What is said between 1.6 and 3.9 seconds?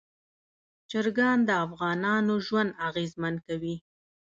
افغانانو ژوند اغېزمن کوي.